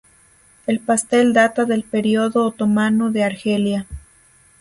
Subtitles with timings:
[0.65, 3.85] El pastel data del período otomano de Argelia.